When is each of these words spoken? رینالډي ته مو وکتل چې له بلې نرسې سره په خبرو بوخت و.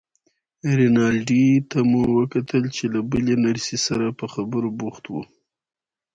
رینالډي 0.79 1.47
ته 1.69 1.79
مو 1.89 2.01
وکتل 2.17 2.63
چې 2.75 2.83
له 2.93 2.99
بلې 3.11 3.35
نرسې 3.45 3.77
سره 3.87 4.07
په 4.19 4.25
خبرو 4.33 4.69
بوخت 4.79 5.05
و. 5.09 5.13